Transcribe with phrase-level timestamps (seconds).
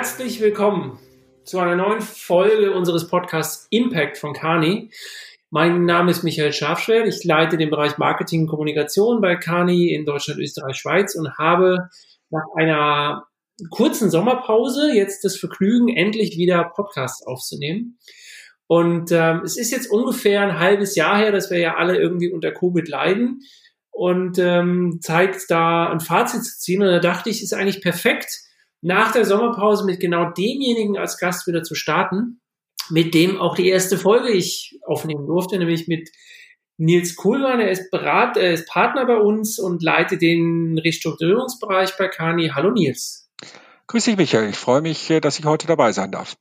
[0.00, 0.98] Herzlich willkommen
[1.44, 4.90] zu einer neuen Folge unseres Podcasts Impact von Kani.
[5.50, 7.06] Mein Name ist Michael Schafschwert.
[7.06, 11.90] Ich leite den Bereich Marketing und Kommunikation bei Kani in Deutschland, Österreich, Schweiz und habe
[12.30, 13.26] nach einer
[13.68, 17.98] kurzen Sommerpause jetzt das Vergnügen, endlich wieder Podcasts aufzunehmen.
[18.68, 22.32] Und ähm, es ist jetzt ungefähr ein halbes Jahr her, dass wir ja alle irgendwie
[22.32, 23.40] unter Covid leiden
[23.90, 26.80] und ähm, zeigt da ein Fazit zu ziehen.
[26.80, 28.46] Und da dachte ich, ist eigentlich perfekt,
[28.82, 32.40] nach der Sommerpause mit genau demjenigen als Gast wieder zu starten,
[32.90, 36.10] mit dem auch die erste Folge ich aufnehmen durfte, nämlich mit
[36.76, 37.60] Nils Kuhlmann.
[37.60, 42.52] Er ist Berat, er ist Partner bei uns und leitet den Restrukturierungsbereich bei Kani.
[42.54, 43.30] Hallo Nils.
[43.86, 44.48] Grüß dich, Michael.
[44.48, 46.36] Ich freue mich, äh, dass ich heute dabei sein darf.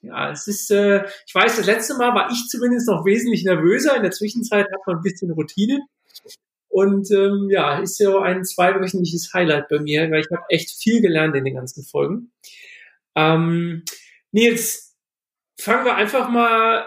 [0.00, 3.96] Ja, es ist, äh, ich weiß, das letzte Mal war ich zumindest noch wesentlich nervöser.
[3.96, 5.80] In der Zwischenzeit hat man ein bisschen Routine.
[6.68, 11.00] Und ähm, ja, ist ja ein zweiwöchentliches Highlight bei mir, weil ich habe echt viel
[11.00, 12.30] gelernt in den ganzen Folgen.
[13.16, 13.84] Ähm,
[14.32, 14.96] Nils,
[15.58, 16.86] fangen wir einfach mal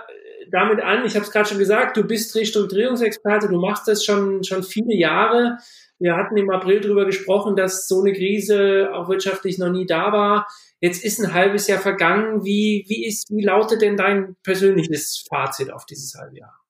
[0.51, 1.05] damit an.
[1.05, 4.95] Ich habe es gerade schon gesagt, du bist Restrukturierungsexperte, du machst das schon, schon viele
[4.95, 5.57] Jahre.
[5.99, 10.11] Wir hatten im April darüber gesprochen, dass so eine Krise auch wirtschaftlich noch nie da
[10.11, 10.47] war.
[10.79, 12.43] Jetzt ist ein halbes Jahr vergangen.
[12.43, 16.60] Wie, wie, ist, wie lautet denn dein persönliches Fazit auf dieses halbe Jahr?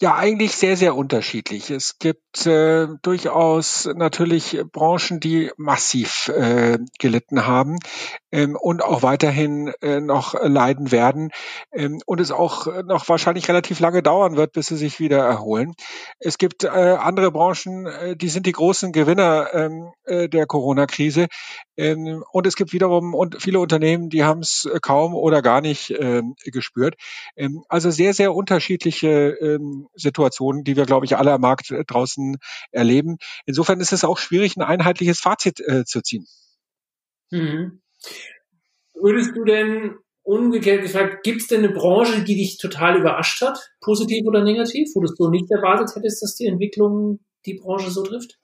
[0.00, 1.70] Ja, eigentlich sehr, sehr unterschiedlich.
[1.70, 7.78] Es gibt äh, durchaus natürlich Branchen, die massiv äh, gelitten haben
[8.32, 11.30] ähm, und auch weiterhin äh, noch leiden werden
[11.72, 15.74] ähm, und es auch noch wahrscheinlich relativ lange dauern wird, bis sie sich wieder erholen.
[16.18, 21.26] Es gibt äh, andere Branchen, äh, die sind die großen Gewinner ähm, äh, der Corona-Krise
[21.76, 26.22] ähm, und es gibt wiederum viele Unternehmen, die haben es kaum oder gar nicht äh,
[26.44, 26.94] gespürt.
[27.36, 31.84] Ähm, also sehr, sehr unterschiedliche ähm, Situationen, die wir, glaube ich, alle am Markt äh,
[31.84, 32.36] draußen
[32.70, 33.18] erleben.
[33.46, 36.26] Insofern ist es auch schwierig, ein einheitliches Fazit äh, zu ziehen.
[37.30, 37.80] Mhm.
[38.94, 43.58] Würdest du denn umgekehrt gefragt, gibt es denn eine Branche, die dich total überrascht hat,
[43.80, 48.02] positiv oder negativ, wo du so nicht erwartet hättest, dass die Entwicklung die Branche so
[48.02, 48.38] trifft?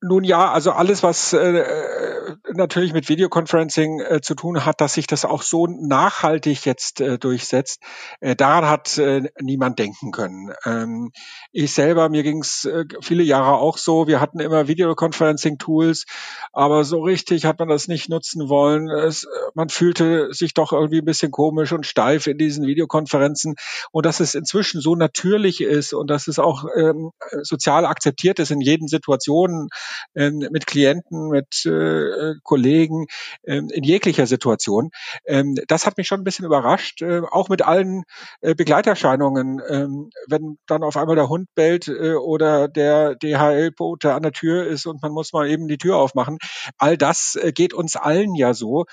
[0.00, 2.11] Nun ja, also alles, was äh,
[2.52, 7.18] natürlich mit Videoconferencing äh, zu tun hat, dass sich das auch so nachhaltig jetzt äh,
[7.18, 7.80] durchsetzt,
[8.20, 10.52] äh, daran hat äh, niemand denken können.
[10.64, 11.12] Ähm,
[11.52, 16.06] ich selber, mir ging es äh, viele Jahre auch so, wir hatten immer Videoconferencing-Tools,
[16.52, 18.88] aber so richtig hat man das nicht nutzen wollen.
[18.88, 23.54] Es, man fühlte sich doch irgendwie ein bisschen komisch und steif in diesen Videokonferenzen
[23.90, 27.10] und dass es inzwischen so natürlich ist und dass es auch ähm,
[27.42, 29.68] sozial akzeptiert ist in jeden Situationen,
[30.14, 32.11] ähm, mit Klienten, mit äh,
[32.42, 33.06] Kollegen
[33.44, 34.90] ähm, in jeglicher Situation.
[35.24, 38.04] Ähm, das hat mich schon ein bisschen überrascht, äh, auch mit allen
[38.40, 39.60] äh, Begleiterscheinungen.
[39.68, 44.66] Ähm, wenn dann auf einmal der Hund bellt äh, oder der DHL-Bote an der Tür
[44.66, 46.38] ist und man muss mal eben die Tür aufmachen.
[46.78, 48.84] All das äh, geht uns allen ja so,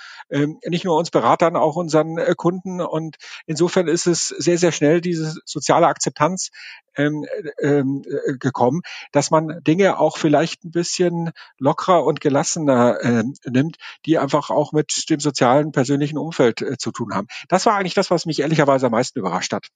[0.64, 2.80] nicht nur uns Beratern, auch unseren äh, Kunden.
[2.80, 3.16] Und
[3.46, 6.50] insofern ist es sehr, sehr schnell diese soziale Akzeptanz
[6.96, 7.26] ähm,
[7.60, 13.76] ähm, äh, gekommen, dass man Dinge auch vielleicht ein bisschen lockerer und gelassener äh, nimmt,
[14.06, 17.28] die einfach auch mit dem sozialen, persönlichen Umfeld äh, zu tun haben.
[17.48, 19.68] Das war eigentlich das, was mich ehrlicherweise am meisten überrascht hat.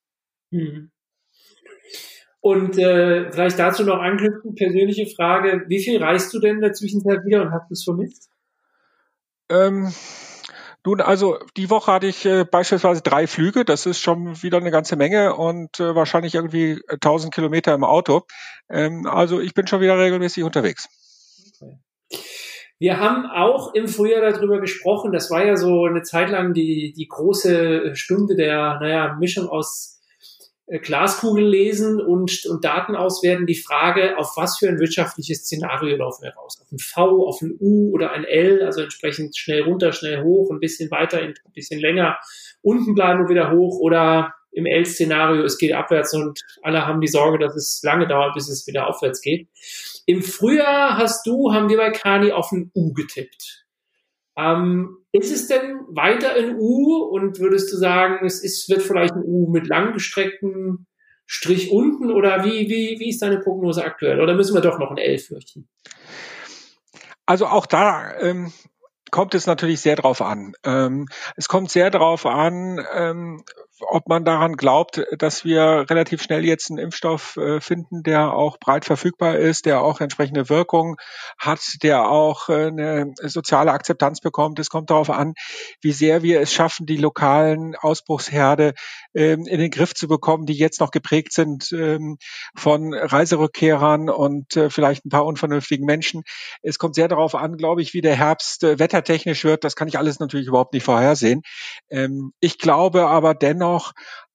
[0.50, 0.90] Mhm.
[2.40, 6.74] Und äh, vielleicht dazu noch anknüpfen, persönliche Frage, wie viel reist du denn in der
[6.74, 8.28] Zwischenzeit wieder und hast du es vermisst?
[9.48, 9.90] Ähm,
[10.86, 13.64] nun, also die Woche hatte ich äh, beispielsweise drei Flüge.
[13.64, 18.22] Das ist schon wieder eine ganze Menge und äh, wahrscheinlich irgendwie 1000 Kilometer im Auto.
[18.68, 20.88] Ähm, also ich bin schon wieder regelmäßig unterwegs.
[22.78, 25.12] Wir haben auch im Frühjahr darüber gesprochen.
[25.12, 29.93] Das war ja so eine Zeit lang die, die große Stunde der, naja, Mischung aus
[29.93, 29.93] äh,
[30.66, 36.22] Glaskugel lesen und, und Daten auswerten, die Frage, auf was für ein wirtschaftliches Szenario laufen
[36.22, 36.58] wir raus?
[36.60, 40.50] Auf ein V, auf ein U oder ein L, also entsprechend schnell runter, schnell hoch,
[40.50, 42.16] ein bisschen weiter, ein bisschen länger,
[42.62, 47.08] unten bleiben und wieder hoch oder im L-Szenario, es geht abwärts und alle haben die
[47.08, 49.48] Sorge, dass es lange dauert, bis es wieder aufwärts geht.
[50.06, 53.63] Im Frühjahr hast du, haben wir bei Kani auf ein U getippt.
[54.36, 59.14] Ähm, ist es denn weiter in U und würdest du sagen, es ist, wird vielleicht
[59.14, 60.86] ein U mit langgestrecktem
[61.26, 64.20] Strich unten oder wie, wie, wie ist deine Prognose aktuell?
[64.20, 65.68] Oder müssen wir doch noch ein L fürchten?
[67.26, 68.52] Also auch da ähm,
[69.10, 70.54] kommt es natürlich sehr drauf an.
[70.64, 73.44] Ähm, es kommt sehr drauf an, ähm,
[73.80, 78.58] ob man daran glaubt, dass wir relativ schnell jetzt einen Impfstoff äh, finden, der auch
[78.58, 80.96] breit verfügbar ist, der auch entsprechende Wirkung
[81.38, 84.58] hat, der auch äh, eine soziale Akzeptanz bekommt.
[84.58, 85.34] Es kommt darauf an,
[85.80, 88.74] wie sehr wir es schaffen, die lokalen Ausbruchsherde
[89.14, 92.18] ähm, in den Griff zu bekommen, die jetzt noch geprägt sind ähm,
[92.56, 96.22] von Reiserückkehrern und äh, vielleicht ein paar unvernünftigen Menschen.
[96.62, 99.64] Es kommt sehr darauf an, glaube ich, wie der Herbst wettertechnisch wird.
[99.64, 101.42] Das kann ich alles natürlich überhaupt nicht vorhersehen.
[101.90, 103.63] Ähm, ich glaube aber dennoch,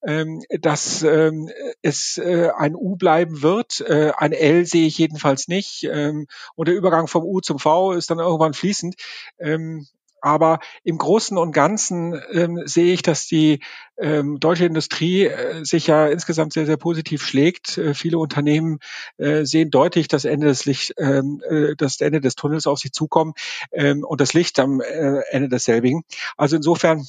[0.05, 1.49] ähm, dass ähm,
[1.81, 3.81] es äh, ein U bleiben wird.
[3.81, 5.83] Äh, ein L sehe ich jedenfalls nicht.
[5.83, 8.95] Ähm, und der Übergang vom U zum V ist dann irgendwann fließend.
[9.39, 9.87] Ähm,
[10.21, 13.59] aber im Großen und Ganzen ähm, sehe ich, dass die
[13.97, 17.77] ähm, deutsche Industrie äh, sich ja insgesamt sehr, sehr positiv schlägt.
[17.77, 18.79] Äh, viele Unternehmen
[19.17, 22.91] äh, sehen deutlich das Ende des Licht, ähm, äh, das Ende des Tunnels auf sich
[22.91, 23.33] zukommen
[23.71, 26.03] ähm, und das Licht am äh, Ende desselbigen.
[26.37, 27.05] Also insofern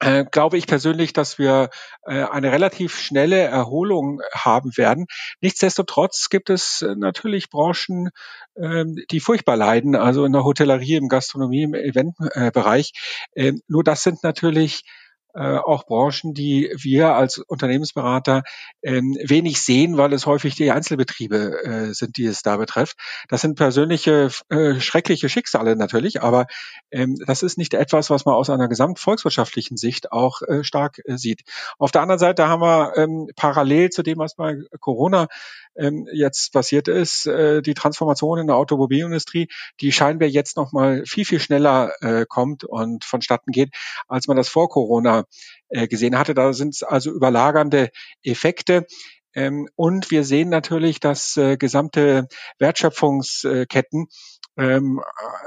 [0.00, 1.70] äh, glaube ich persönlich, dass wir
[2.06, 5.06] äh, eine relativ schnelle Erholung haben werden.
[5.40, 8.10] Nichtsdestotrotz gibt es äh, natürlich Branchen,
[8.56, 12.92] ähm, die furchtbar leiden, also in der Hotellerie, im Gastronomie, im Eventbereich.
[13.34, 14.82] Ähm, nur das sind natürlich
[15.34, 18.42] äh, auch Branchen, die wir als Unternehmensberater
[18.82, 22.96] ähm, wenig sehen, weil es häufig die Einzelbetriebe äh, sind, die es da betrifft.
[23.28, 26.46] Das sind persönliche äh, schreckliche Schicksale natürlich, aber
[26.90, 31.16] ähm, das ist nicht etwas, was man aus einer gesamtvolkswirtschaftlichen Sicht auch äh, stark äh,
[31.16, 31.42] sieht.
[31.78, 35.28] Auf der anderen Seite haben wir ähm, parallel zu dem, was bei Corona
[35.76, 39.48] ähm, jetzt passiert ist, äh, die Transformation in der Automobilindustrie,
[39.80, 43.70] die scheinbar jetzt noch mal viel, viel schneller äh, kommt und vonstatten geht,
[44.08, 45.24] als man das vor Corona
[45.68, 46.34] äh, gesehen hatte.
[46.34, 47.90] Da sind es also überlagernde
[48.22, 48.86] Effekte.
[49.34, 52.28] Ähm, und wir sehen natürlich, dass äh, gesamte
[52.58, 54.06] Wertschöpfungsketten
[54.56, 55.00] ähm,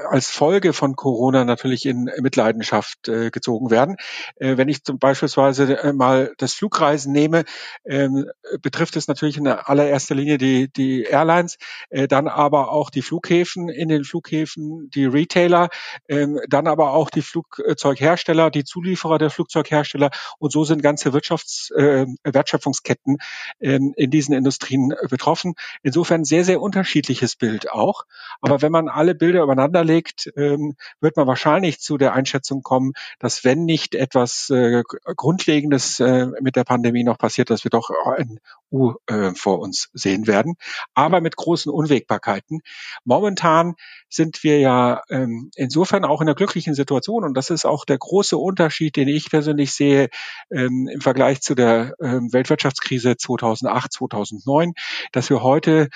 [0.09, 3.97] als Folge von Corona natürlich in Mitleidenschaft äh, gezogen werden.
[4.35, 7.43] Äh, wenn ich zum beispielsweise äh, mal das Flugreisen nehme,
[7.85, 8.25] ähm,
[8.61, 11.57] betrifft es natürlich in allererster Linie die, die Airlines,
[11.89, 15.69] äh, dann aber auch die Flughäfen, in den Flughäfen die Retailer,
[16.09, 20.09] ähm, dann aber auch die Flugzeughersteller, die Zulieferer der Flugzeughersteller
[20.39, 23.17] und so sind ganze Wirtschafts-, äh, Wertschöpfungsketten
[23.59, 25.53] äh, in diesen Industrien betroffen.
[25.83, 28.03] Insofern sehr, sehr unterschiedliches Bild auch.
[28.41, 32.93] Aber wenn man alle Bilder übereinander legt, ähm, wird man wahrscheinlich zu der Einschätzung kommen,
[33.19, 34.83] dass wenn nicht etwas äh,
[35.15, 38.39] Grundlegendes äh, mit der Pandemie noch passiert, dass wir doch ein
[38.71, 40.55] U äh, vor uns sehen werden,
[40.93, 42.61] aber mit großen Unwägbarkeiten.
[43.05, 43.75] Momentan
[44.09, 47.97] sind wir ja ähm, insofern auch in einer glücklichen Situation und das ist auch der
[47.97, 50.09] große Unterschied, den ich persönlich sehe
[50.51, 54.73] ähm, im Vergleich zu der ähm, Weltwirtschaftskrise 2008, 2009,
[55.11, 55.89] dass wir heute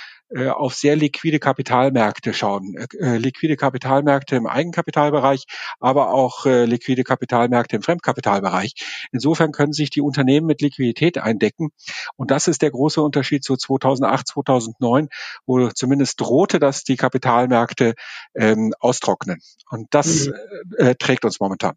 [0.49, 2.75] auf sehr liquide Kapitalmärkte schauen.
[2.99, 5.45] Äh, liquide Kapitalmärkte im Eigenkapitalbereich,
[5.79, 8.73] aber auch äh, liquide Kapitalmärkte im Fremdkapitalbereich.
[9.11, 11.69] Insofern können sich die Unternehmen mit Liquidität eindecken.
[12.15, 15.09] Und das ist der große Unterschied zu 2008, 2009,
[15.45, 17.95] wo zumindest drohte, dass die Kapitalmärkte
[18.35, 19.39] ähm, austrocknen.
[19.69, 20.33] Und das mhm.
[20.77, 21.75] äh, trägt uns momentan.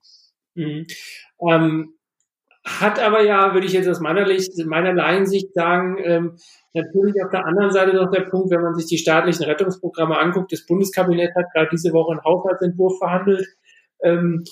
[0.55, 0.87] Mhm.
[1.41, 1.95] Ähm,
[2.65, 6.37] hat aber ja, würde ich jetzt aus meiner, Licht, meiner Laiensicht sagen, ähm,
[6.73, 10.51] natürlich auf der anderen Seite noch der Punkt, wenn man sich die staatlichen Rettungsprogramme anguckt,
[10.51, 13.47] das Bundeskabinett hat gerade diese Woche einen Haushaltsentwurf verhandelt.
[14.03, 14.45] Ähm,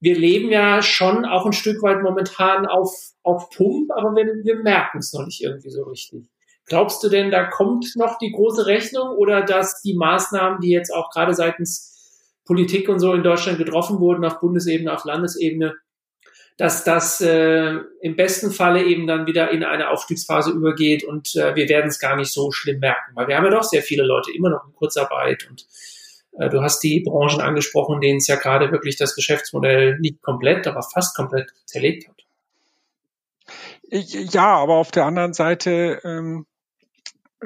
[0.00, 2.90] wir leben ja schon auch ein Stück weit momentan auf,
[3.22, 6.30] auf Pump, aber wir, wir merken es noch nicht irgendwie so richtig.
[6.64, 10.94] Glaubst du denn, da kommt noch die große Rechnung oder dass die Maßnahmen, die jetzt
[10.94, 11.90] auch gerade seitens
[12.46, 15.74] Politik und so in Deutschland getroffen wurden, auf Bundesebene, auf Landesebene,
[16.60, 21.56] dass das äh, im besten Falle eben dann wieder in eine Aufstiegsphase übergeht und äh,
[21.56, 24.02] wir werden es gar nicht so schlimm merken, weil wir haben ja doch sehr viele
[24.04, 25.66] Leute immer noch in Kurzarbeit und
[26.38, 30.66] äh, du hast die Branchen angesprochen, denen es ja gerade wirklich das Geschäftsmodell nicht komplett,
[30.66, 32.16] aber fast komplett zerlegt hat.
[33.88, 36.44] Ja, aber auf der anderen Seite ähm,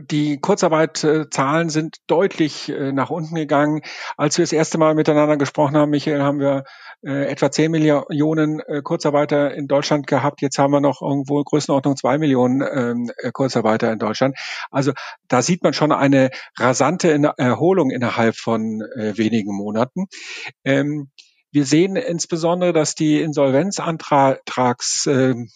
[0.01, 3.83] die Kurzarbeitzahlen sind deutlich äh, nach unten gegangen.
[4.17, 6.65] Als wir das erste Mal miteinander gesprochen haben, Michael, haben wir
[7.03, 10.43] äh, etwa 10 Millionen äh, Kurzarbeiter in Deutschland gehabt.
[10.43, 14.37] Jetzt haben wir noch irgendwo Größenordnung 2 Millionen ähm, Kurzarbeiter in Deutschland.
[14.71, 14.93] Also
[15.29, 20.07] da sieht man schon eine rasante Erholung innerhalb von wenigen Monaten.
[20.65, 21.11] Ähm,
[21.53, 25.49] wir sehen insbesondere, dass die Insolvenzantrags ähm,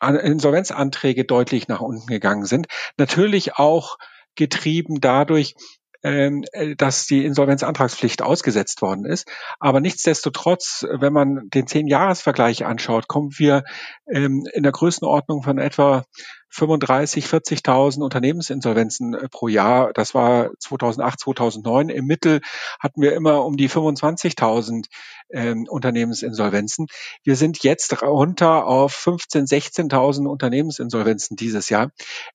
[0.00, 2.66] Insolvenzanträge deutlich nach unten gegangen sind.
[2.96, 3.96] Natürlich auch
[4.34, 5.54] getrieben dadurch,
[6.00, 9.28] dass die Insolvenzantragspflicht ausgesetzt worden ist.
[9.58, 13.64] Aber nichtsdestotrotz, wenn man den Zehn-Jahres-Vergleich anschaut, kommen wir
[14.06, 16.04] ähm, in der Größenordnung von etwa
[16.50, 19.92] 35, 40.000 Unternehmensinsolvenzen äh, pro Jahr.
[19.92, 21.88] Das war 2008, 2009.
[21.90, 22.40] Im Mittel
[22.80, 24.86] hatten wir immer um die 25.000
[25.30, 26.86] ähm, Unternehmensinsolvenzen.
[27.22, 31.90] Wir sind jetzt runter auf 15, 16.000 Unternehmensinsolvenzen dieses Jahr.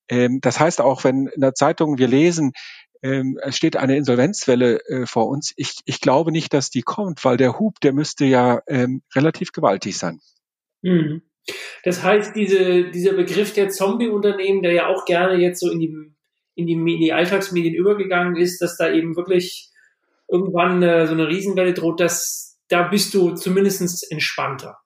[0.07, 2.53] Ähm, das heißt auch, wenn in der Zeitung wir lesen,
[3.03, 5.53] ähm, es steht eine Insolvenzwelle äh, vor uns.
[5.57, 9.51] Ich, ich glaube nicht, dass die kommt, weil der Hub, der müsste ja ähm, relativ
[9.51, 10.21] gewaltig sein.
[10.81, 11.21] Mhm.
[11.83, 15.93] Das heißt, diese, dieser Begriff der Zombie-Unternehmen, der ja auch gerne jetzt so in die,
[16.55, 19.69] in die, in die Alltagsmedien übergegangen ist, dass da eben wirklich
[20.29, 24.77] irgendwann äh, so eine Riesenwelle droht, dass da bist du zumindest entspannter.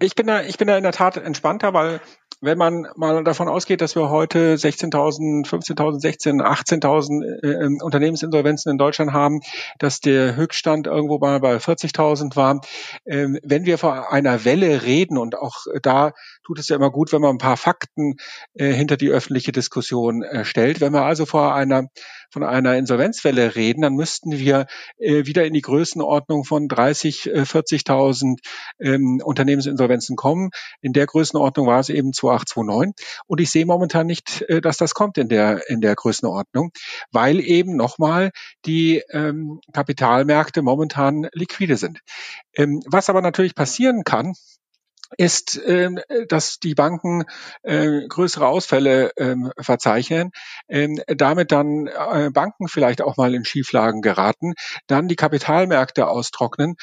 [0.00, 2.00] Ich bin da, ich bin da in der Tat entspannter, weil
[2.44, 8.78] wenn man mal davon ausgeht, dass wir heute 16.000, 15.000, 16, 18.000 äh, Unternehmensinsolvenzen in
[8.78, 9.40] Deutschland haben,
[9.78, 12.60] dass der Höchststand irgendwo mal bei 40.000 war.
[13.06, 16.12] Ähm, wenn wir vor einer Welle reden und auch da
[16.44, 18.16] tut es ja immer gut, wenn man ein paar Fakten
[18.54, 20.80] äh, hinter die öffentliche Diskussion äh, stellt.
[20.80, 21.88] Wenn wir also vor einer
[22.34, 24.66] von einer Insolvenzwelle reden, dann müssten wir
[24.98, 28.38] äh, wieder in die Größenordnung von 30, äh, 40.000
[28.80, 30.50] ähm, Unternehmensinsolvenzen kommen.
[30.82, 33.06] In der Größenordnung war es eben 2829.
[33.26, 36.72] Und ich sehe momentan nicht, äh, dass das kommt in der, in der Größenordnung,
[37.12, 38.32] weil eben nochmal
[38.66, 42.00] die ähm, Kapitalmärkte momentan liquide sind.
[42.54, 44.34] Ähm, was aber natürlich passieren kann,
[45.18, 47.24] ist, ähm, dass die Banken
[47.62, 50.30] äh, größere Ausfälle ähm, verzeichnen,
[50.68, 54.54] ähm, damit dann äh, Banken vielleicht auch mal in Schieflagen geraten,
[54.86, 56.76] dann die Kapitalmärkte austrocknen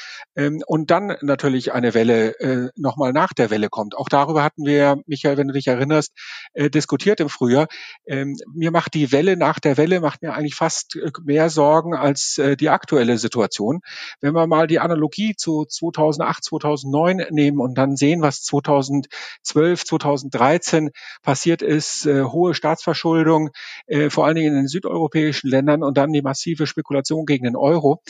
[0.66, 3.96] und dann natürlich eine Welle äh, nochmal nach der Welle kommt.
[3.96, 6.12] Auch darüber hatten wir, Michael, wenn du dich erinnerst,
[6.54, 7.66] diskutiert im Frühjahr.
[8.06, 12.68] Mir macht die Welle nach der Welle macht mir eigentlich fast mehr Sorgen als die
[12.68, 13.80] aktuelle Situation.
[14.20, 20.90] Wenn wir mal die Analogie zu 2008, 2009 nehmen und dann sehen, was 2012, 2013
[21.22, 23.50] passiert ist, äh, hohe Staatsverschuldung,
[23.86, 27.56] äh, vor allen Dingen in den südeuropäischen Ländern und dann die massive Spekulation gegen den
[27.56, 28.02] Euro.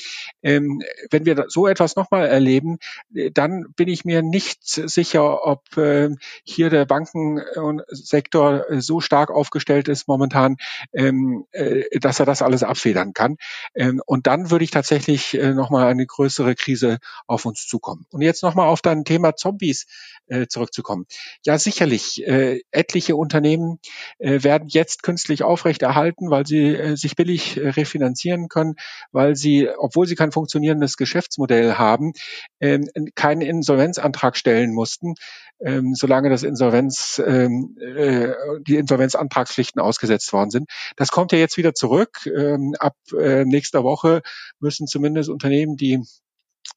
[0.42, 2.78] Ähm, wenn wir so etwas nochmal erleben,
[3.14, 6.11] äh, dann bin ich mir nicht sicher, ob äh,
[6.45, 10.57] hier der Bankensektor äh, so stark aufgestellt ist momentan,
[10.92, 13.37] ähm, äh, dass er das alles abfedern kann.
[13.75, 18.07] Ähm, und dann würde ich tatsächlich äh, nochmal eine größere Krise auf uns zukommen.
[18.11, 19.87] Und jetzt nochmal auf dein Thema Zombies
[20.26, 21.06] äh, zurückzukommen.
[21.44, 22.26] Ja, sicherlich.
[22.26, 23.78] Äh, etliche Unternehmen
[24.18, 28.75] äh, werden jetzt künstlich aufrechterhalten, weil sie äh, sich billig äh, refinanzieren können,
[29.11, 32.12] weil sie, obwohl sie kein funktionierendes Geschäftsmodell haben,
[32.61, 35.14] ähm, keinen Insolvenzantrag stellen mussten,
[35.61, 38.32] ähm, solange das Insolvenz, ähm, äh,
[38.66, 40.70] die Insolvenzantragspflichten ausgesetzt worden sind.
[40.96, 42.26] Das kommt ja jetzt wieder zurück.
[42.26, 44.22] Ähm, ab äh, nächster Woche
[44.61, 46.00] müssen zumindest Unternehmen, die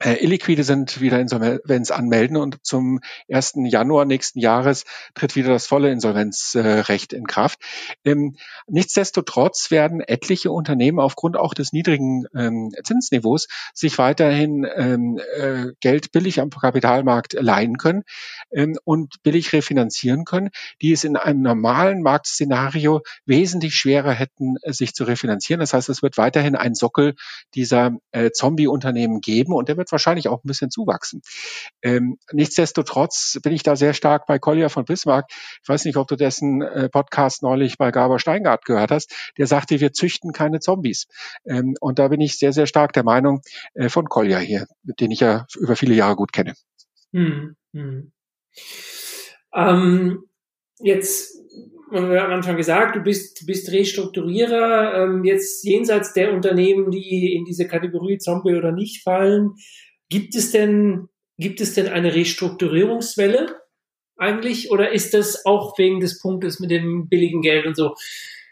[0.04, 3.00] äh, illiquide sind, wieder Insolvenz anmelden und zum
[3.32, 3.54] 1.
[3.66, 4.84] Januar nächsten Jahres
[5.14, 7.60] tritt wieder das volle Insolvenzrecht in Kraft.
[8.04, 8.36] Ähm,
[8.68, 16.12] nichtsdestotrotz werden etliche Unternehmen aufgrund auch des niedrigen ähm, Zinsniveaus sich weiterhin ähm, äh, Geld
[16.12, 18.04] billig am Kapitalmarkt leihen können
[18.52, 20.50] ähm, und billig refinanzieren können,
[20.82, 25.60] die es in einem normalen Marktszenario wesentlich schwerer hätten, äh, sich zu refinanzieren.
[25.60, 27.16] Das heißt, es wird weiterhin ein Sockel
[27.54, 31.22] dieser äh, Zombie-Unternehmen geben und der wird wahrscheinlich auch ein bisschen zuwachsen.
[31.82, 35.25] Ähm, nichtsdestotrotz bin ich da sehr stark bei Collier von Bismarck.
[35.62, 39.13] Ich weiß nicht, ob du dessen äh, Podcast neulich bei Gaber Steingart gehört hast.
[39.38, 41.08] Der sagte, wir züchten keine Zombies.
[41.46, 43.42] Ähm, und da bin ich sehr, sehr stark der Meinung
[43.74, 46.54] äh, von Collier hier, den ich ja über viele Jahre gut kenne.
[47.13, 48.12] Hm, hm.
[49.54, 50.24] Ähm,
[50.79, 51.36] jetzt
[51.91, 57.46] wir am Anfang gesagt, du bist, bist Restrukturierer, ähm, jetzt jenseits der Unternehmen, die in
[57.46, 59.51] diese Kategorie Zombie oder nicht fallen.
[60.10, 63.55] Gibt es denn, gibt es denn eine Restrukturierungswelle
[64.17, 64.72] eigentlich?
[64.72, 67.94] Oder ist das auch wegen des Punktes mit dem billigen Geld und so?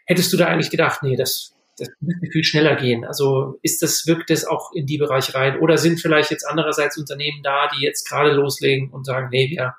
[0.06, 3.06] Hättest du da eigentlich gedacht, nee, das, das müsste viel schneller gehen.
[3.06, 5.60] Also ist das, wirkt das auch in die Bereiche rein?
[5.60, 9.76] Oder sind vielleicht jetzt andererseits Unternehmen da, die jetzt gerade loslegen und sagen, nee, wir,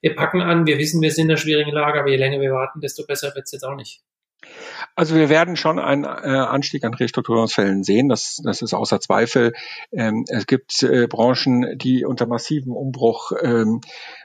[0.00, 2.52] wir packen an, wir wissen, wir sind in einer schwierigen Lage, aber je länger wir
[2.52, 4.02] warten, desto besser wird es jetzt auch nicht.
[4.94, 9.52] Also wir werden schon einen äh, Anstieg an Restrukturierungsfällen sehen, das, das ist außer Zweifel.
[9.92, 13.80] Ähm, es gibt äh, Branchen, die unter massivem Umbruch ähm,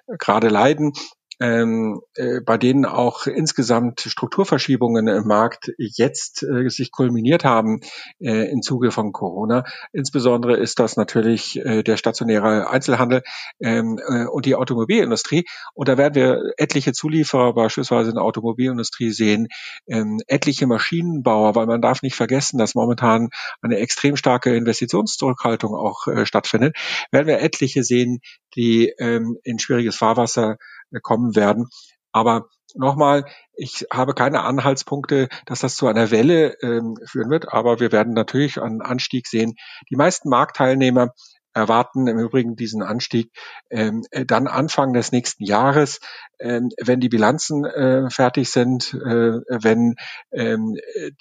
[0.08, 0.94] gerade leiden.
[1.40, 7.82] Ähm, äh, bei denen auch insgesamt Strukturverschiebungen im Markt jetzt äh, sich kulminiert haben
[8.20, 9.64] äh, im Zuge von Corona.
[9.94, 13.22] Insbesondere ist das natürlich äh, der stationäre Einzelhandel
[13.60, 15.46] ähm, äh, und die Automobilindustrie.
[15.74, 19.48] Und da werden wir etliche Zulieferer beispielsweise in der Automobilindustrie sehen,
[19.88, 23.30] ähm, etliche Maschinenbauer, weil man darf nicht vergessen, dass momentan
[23.62, 26.76] eine extrem starke Investitionszurückhaltung auch äh, stattfindet,
[27.12, 28.20] werden wir etliche sehen,
[28.56, 30.58] die ähm, in schwieriges Fahrwasser
[31.02, 31.68] kommen werden.
[32.12, 37.80] Aber nochmal, ich habe keine Anhaltspunkte, dass das zu einer Welle ähm, führen wird, aber
[37.80, 39.56] wir werden natürlich einen Anstieg sehen.
[39.90, 41.14] Die meisten Marktteilnehmer
[41.54, 43.32] erwarten im Übrigen diesen Anstieg
[43.72, 46.00] ähm, äh, dann Anfang des nächsten Jahres,
[46.40, 49.96] ähm, wenn die Bilanzen äh, fertig sind, äh, wenn
[50.32, 50.76] ähm,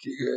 [0.05, 0.29] die,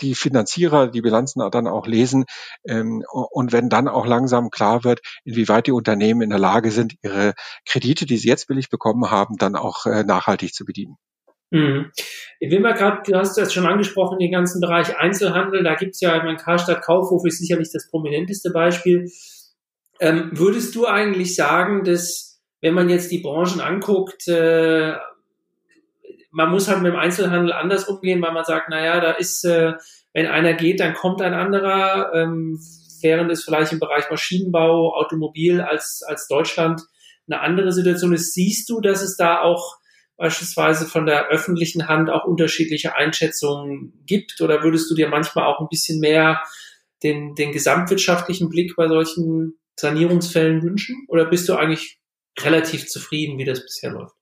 [0.00, 2.24] die Finanzierer die Bilanzen dann auch lesen
[2.66, 6.94] ähm, und wenn dann auch langsam klar wird, inwieweit die Unternehmen in der Lage sind,
[7.02, 7.34] ihre
[7.66, 10.96] Kredite, die sie jetzt billig bekommen haben, dann auch äh, nachhaltig zu bedienen.
[11.50, 11.92] Mhm.
[12.40, 16.00] Ich will mal gerade, du hast das schon angesprochen, den ganzen Bereich Einzelhandel, da gibt's
[16.00, 19.10] ja, mein Karstadt Kaufhof ist sicherlich das prominenteste Beispiel.
[20.00, 24.94] Ähm, würdest du eigentlich sagen, dass wenn man jetzt die Branchen anguckt, äh,
[26.36, 29.72] man muss halt mit dem Einzelhandel anders umgehen, weil man sagt, naja, da ist, äh,
[30.12, 32.60] wenn einer geht, dann kommt ein anderer, ähm,
[33.00, 36.82] während es vielleicht im Bereich Maschinenbau, Automobil als, als Deutschland
[37.26, 38.34] eine andere Situation ist.
[38.34, 39.78] Siehst du, dass es da auch
[40.18, 44.38] beispielsweise von der öffentlichen Hand auch unterschiedliche Einschätzungen gibt?
[44.42, 46.42] Oder würdest du dir manchmal auch ein bisschen mehr
[47.02, 51.06] den, den gesamtwirtschaftlichen Blick bei solchen Sanierungsfällen wünschen?
[51.08, 51.98] Oder bist du eigentlich
[52.40, 54.15] relativ zufrieden, wie das bisher läuft?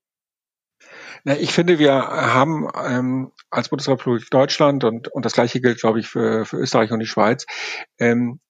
[1.24, 6.00] Na, ich finde, wir haben ähm, als Bundesrepublik Deutschland und, und das gleiche gilt, glaube
[6.00, 7.46] ich, für, für Österreich und die Schweiz,
[7.98, 8.40] ähm,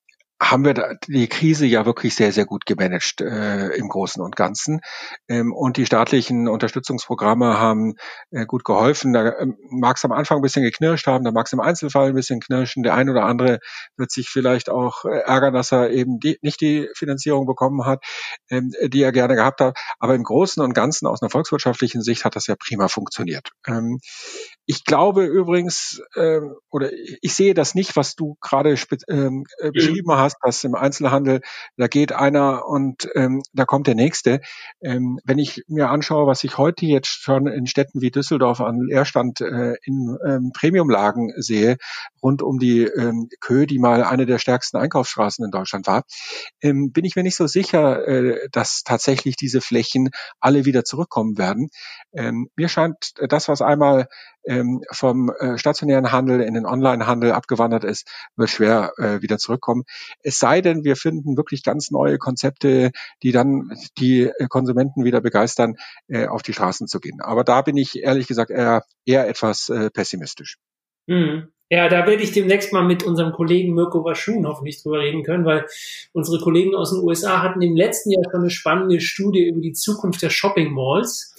[0.42, 4.80] haben wir die Krise ja wirklich sehr, sehr gut gemanagt äh, im Großen und Ganzen.
[5.28, 7.94] Ähm, und die staatlichen Unterstützungsprogramme haben
[8.30, 9.12] äh, gut geholfen.
[9.12, 12.08] Da ähm, mag es am Anfang ein bisschen geknirscht haben, da mag es im Einzelfall
[12.08, 12.82] ein bisschen knirschen.
[12.82, 13.60] Der ein oder andere
[13.96, 18.04] wird sich vielleicht auch äh, ärgern, dass er eben die, nicht die Finanzierung bekommen hat,
[18.50, 19.78] ähm, die er gerne gehabt hat.
[19.98, 23.50] Aber im Großen und Ganzen aus einer volkswirtschaftlichen Sicht hat das ja prima funktioniert.
[23.66, 24.00] Ähm,
[24.66, 28.76] ich glaube übrigens, ähm, oder ich sehe das nicht, was du gerade
[29.08, 31.40] ähm, äh, beschrieben hast, dass im Einzelhandel,
[31.76, 34.40] da geht einer und ähm, da kommt der nächste.
[34.81, 38.81] Ähm, wenn ich mir anschaue, was ich heute jetzt schon in Städten wie Düsseldorf an
[38.81, 41.76] Leerstand äh, in ähm, Premiumlagen sehe,
[42.23, 46.04] rund um die ähm, Kö, die mal eine der stärksten Einkaufsstraßen in Deutschland war,
[46.62, 51.38] ähm, bin ich mir nicht so sicher, äh, dass tatsächlich diese Flächen alle wieder zurückkommen
[51.38, 51.69] werden.
[52.12, 54.09] Ähm, mir scheint das, was einmal
[54.47, 59.85] ähm, vom äh, stationären Handel in den Online-Handel abgewandert ist, wird schwer äh, wieder zurückkommen.
[60.23, 62.90] Es sei denn, wir finden wirklich ganz neue Konzepte,
[63.23, 65.76] die dann die Konsumenten wieder begeistern,
[66.08, 67.21] äh, auf die Straßen zu gehen.
[67.21, 70.56] Aber da bin ich ehrlich gesagt eher, eher etwas äh, pessimistisch.
[71.06, 71.49] Mhm.
[71.71, 75.45] Ja, da werde ich demnächst mal mit unserem Kollegen Mirko Waschun hoffentlich drüber reden können,
[75.45, 75.67] weil
[76.12, 79.73] unsere Kollegen aus den USA hatten im letzten Jahr schon eine spannende Studie über die
[79.73, 81.34] Zukunft der Shopping Malls.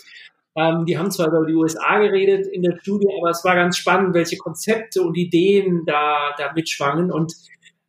[0.57, 3.77] Ähm, die haben zwar über die USA geredet in der Studie, aber es war ganz
[3.77, 7.11] spannend, welche Konzepte und Ideen da, da mitschwangen.
[7.11, 7.33] Und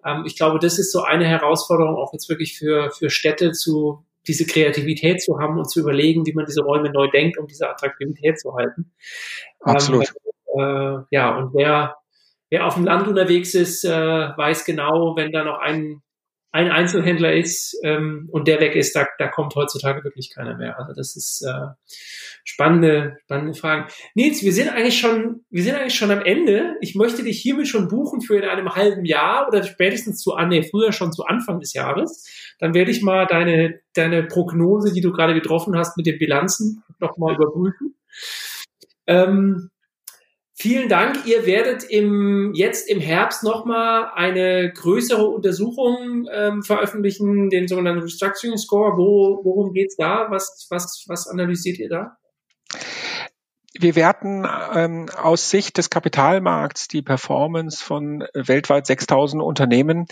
[0.06, 4.04] ähm, ich glaube, das ist so eine Herausforderung auch jetzt wirklich für, für Städte zu,
[4.26, 7.68] diese Kreativität zu haben und zu überlegen, wie man diese Räume neu denkt, um diese
[7.68, 8.92] Attraktivität zu halten.
[9.60, 10.12] Absolut.
[10.56, 11.96] Ähm, äh, ja, und wer,
[12.50, 16.02] wer auf dem Land unterwegs ist, äh, weiß genau, wenn da noch ein
[16.52, 20.78] ein Einzelhändler ist ähm, und der weg ist, da, da kommt heutzutage wirklich keiner mehr.
[20.78, 21.66] Also das ist äh,
[22.44, 23.90] spannende, spannende Fragen.
[24.14, 26.76] Nils, wir sind eigentlich schon, wir sind eigentlich schon am Ende.
[26.80, 30.62] Ich möchte dich hiermit schon buchen für in einem halben Jahr oder spätestens zu, nee,
[30.62, 32.26] früher schon zu Anfang des Jahres.
[32.58, 36.82] Dann werde ich mal deine, deine Prognose, die du gerade getroffen hast mit den Bilanzen,
[37.00, 37.96] nochmal überprüfen.
[39.06, 39.70] Ähm,
[40.58, 41.26] Vielen Dank.
[41.26, 48.56] Ihr werdet im, jetzt im Herbst nochmal eine größere Untersuchung ähm, veröffentlichen, den sogenannten Restructuring
[48.56, 48.96] Score.
[48.96, 50.28] Wo, worum geht's da?
[50.30, 52.16] Was, was, was analysiert ihr da?
[53.80, 60.06] Wir werten ähm, aus Sicht des Kapitalmarkts die Performance von weltweit 6000 Unternehmen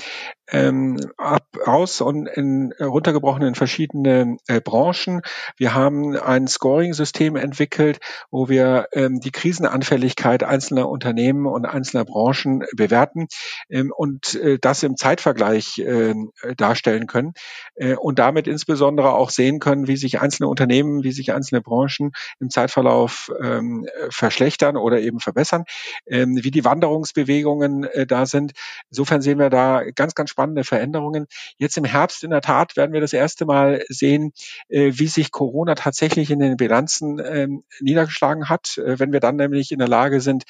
[0.51, 5.23] ähm, ab, aus und in, runtergebrochen in verschiedene äh, Branchen.
[5.57, 7.99] Wir haben ein Scoring-System entwickelt,
[8.31, 13.27] wo wir ähm, die Krisenanfälligkeit einzelner Unternehmen und einzelner Branchen bewerten
[13.71, 16.15] ähm, und äh, das im Zeitvergleich äh,
[16.57, 17.33] darstellen können
[17.77, 22.13] äh, und damit insbesondere auch sehen können, wie sich einzelne Unternehmen, wie sich einzelne Branchen
[22.41, 25.65] im Zeitverlauf äh, ähm, verschlechtern oder eben verbessern,
[26.07, 28.53] ähm, wie die Wanderungsbewegungen äh, da sind.
[28.91, 31.27] Insofern sehen wir da ganz, ganz spannende Veränderungen.
[31.59, 34.33] Jetzt im Herbst in der Tat werden wir das erste Mal sehen,
[34.69, 39.37] äh, wie sich Corona tatsächlich in den Bilanzen ähm, niedergeschlagen hat, äh, wenn wir dann
[39.37, 40.45] nämlich in der Lage sind,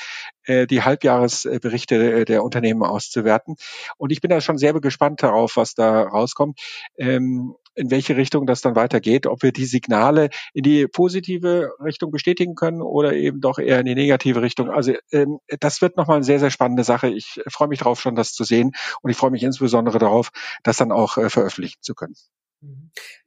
[0.45, 3.57] äh, die Halbjahresberichte äh, der Unternehmen auszuwerten.
[3.97, 6.61] Und ich bin da schon sehr gespannt darauf, was da rauskommt.
[6.99, 12.11] Ähm, in welche Richtung das dann weitergeht, ob wir die Signale in die positive Richtung
[12.11, 14.71] bestätigen können oder eben doch eher in die negative Richtung.
[14.71, 17.09] Also ähm, das wird nochmal eine sehr, sehr spannende Sache.
[17.09, 20.31] Ich freue mich darauf, schon das zu sehen und ich freue mich insbesondere darauf,
[20.63, 22.15] das dann auch äh, veröffentlichen zu können.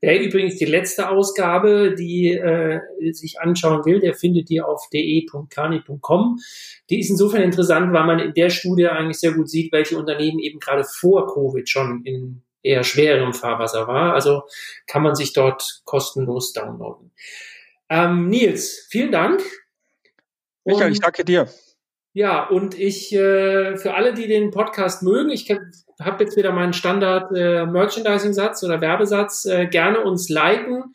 [0.01, 0.25] Wer mhm.
[0.27, 2.79] übrigens die letzte Ausgabe, die äh,
[3.11, 6.39] sich anschauen will, der findet die auf de.kani.com.
[6.89, 10.39] Die ist insofern interessant, weil man in der Studie eigentlich sehr gut sieht, welche Unternehmen
[10.39, 14.13] eben gerade vor Covid schon in eher schwerem Fahrwasser war.
[14.13, 14.43] Also
[14.85, 17.11] kann man sich dort kostenlos downloaden.
[17.89, 19.41] Ähm, Nils, vielen Dank.
[20.65, 21.47] Michael, ich danke dir.
[22.13, 25.49] Ja, und ich, äh, für alle, die den Podcast mögen, ich
[26.01, 30.93] habe jetzt wieder meinen Standard äh, Merchandising-Satz oder Werbesatz, äh, gerne uns liken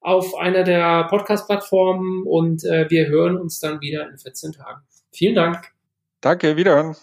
[0.00, 4.82] auf einer der Podcast-Plattformen und äh, wir hören uns dann wieder in 14 Tagen.
[5.12, 5.72] Vielen Dank.
[6.20, 6.96] Danke, wiederhören.